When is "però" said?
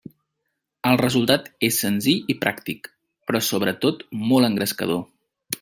3.29-3.45